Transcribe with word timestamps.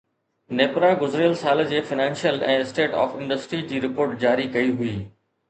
نيپرا 0.59 0.87
گذريل 1.01 1.35
سال 1.41 1.61
جي 1.73 1.81
فنانشل 1.89 2.41
۽ 2.47 2.57
اسٽيٽ 2.63 2.97
آف 3.03 3.15
انڊسٽري 3.21 3.61
جي 3.75 3.85
رپورٽ 3.87 4.19
جاري 4.27 4.51
ڪئي 4.59 4.75
هئي 4.83 4.99